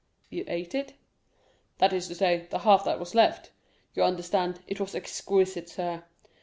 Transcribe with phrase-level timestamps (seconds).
[0.31, 0.93] "You ate it?"
[1.77, 6.03] "That is to say, the half that was left—you understand; it was exquisite, sir.